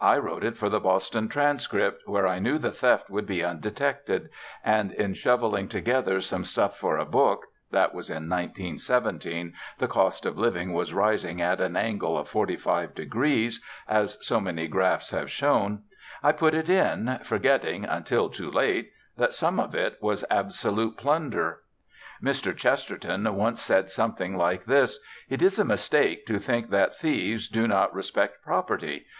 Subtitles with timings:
[0.00, 4.28] I wrote it for the Boston Transcript, where I knew the theft would be undetected;
[4.64, 10.26] and in shoveling together some stuff for a book (that was in 1917, the cost
[10.26, 15.10] of living was rising at an angle of forty five degrees, as so many graphs
[15.10, 15.82] have shown)
[16.22, 21.62] I put it in, forgetting (until too late) that some of it was absolute plunder.
[22.22, 22.56] Mr.
[22.56, 27.66] Chesterton once said something like this: "It is a mistake to think that thieves do
[27.66, 29.06] not respect property.